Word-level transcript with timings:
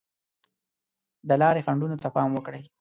د 1.29 1.31
لارې 1.41 1.65
خنډونو 1.65 1.95
ته 2.03 2.07
پام 2.15 2.29
وکړئ. 2.33 2.63